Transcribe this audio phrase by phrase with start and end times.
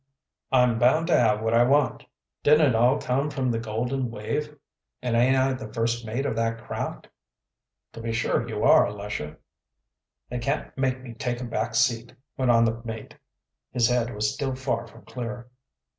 [0.51, 2.05] "I'm bound to have what I want.
[2.41, 4.57] Didn't it all come from the Golden Wave,
[4.99, 7.07] and aint I the first mate of that craft?"
[7.93, 9.37] "To be sure you are, Lesher."
[10.27, 13.15] "They can't make me take a back seat," went on the mate.
[13.69, 15.51] His head was still far from clear.